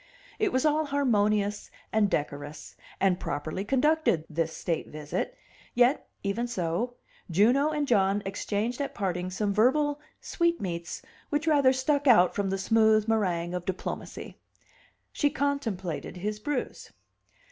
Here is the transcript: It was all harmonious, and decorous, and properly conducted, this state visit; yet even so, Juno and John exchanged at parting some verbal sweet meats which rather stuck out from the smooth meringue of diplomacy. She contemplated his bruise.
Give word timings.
It 0.39 0.51
was 0.51 0.65
all 0.65 0.85
harmonious, 0.85 1.69
and 1.93 2.09
decorous, 2.09 2.75
and 2.99 3.19
properly 3.19 3.63
conducted, 3.63 4.25
this 4.31 4.57
state 4.57 4.87
visit; 4.87 5.37
yet 5.75 6.09
even 6.23 6.47
so, 6.47 6.95
Juno 7.29 7.69
and 7.69 7.87
John 7.87 8.23
exchanged 8.25 8.81
at 8.81 8.95
parting 8.95 9.29
some 9.29 9.53
verbal 9.53 9.99
sweet 10.19 10.59
meats 10.59 11.03
which 11.29 11.45
rather 11.45 11.71
stuck 11.71 12.07
out 12.07 12.33
from 12.33 12.49
the 12.49 12.57
smooth 12.57 13.07
meringue 13.07 13.53
of 13.53 13.63
diplomacy. 13.63 14.39
She 15.13 15.29
contemplated 15.29 16.17
his 16.17 16.39
bruise. 16.39 16.91